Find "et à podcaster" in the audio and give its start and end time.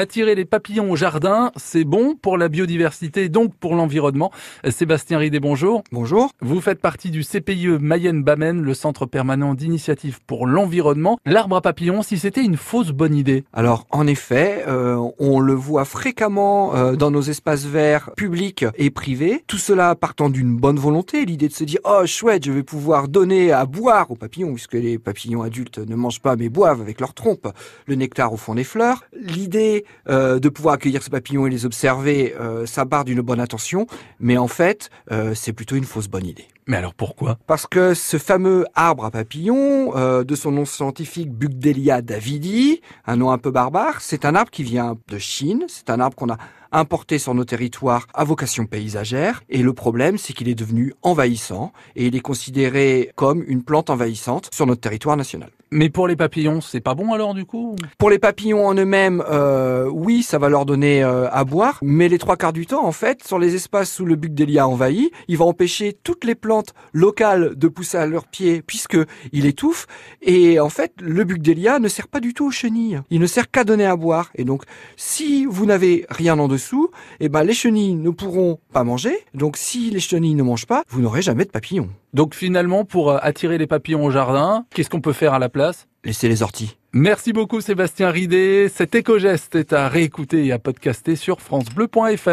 90.46-91.14